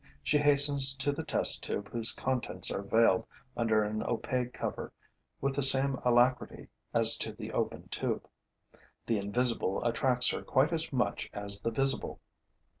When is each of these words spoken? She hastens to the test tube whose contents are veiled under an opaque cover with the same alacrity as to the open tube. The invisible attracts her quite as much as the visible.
She 0.23 0.39
hastens 0.39 0.95
to 0.95 1.11
the 1.11 1.23
test 1.23 1.61
tube 1.61 1.89
whose 1.91 2.11
contents 2.11 2.71
are 2.71 2.81
veiled 2.81 3.27
under 3.55 3.83
an 3.83 4.01
opaque 4.01 4.51
cover 4.51 4.91
with 5.41 5.53
the 5.53 5.61
same 5.61 5.93
alacrity 6.03 6.69
as 6.91 7.15
to 7.17 7.31
the 7.33 7.51
open 7.51 7.87
tube. 7.89 8.27
The 9.05 9.19
invisible 9.19 9.83
attracts 9.85 10.29
her 10.31 10.41
quite 10.41 10.73
as 10.73 10.91
much 10.91 11.29
as 11.33 11.61
the 11.61 11.69
visible. 11.69 12.19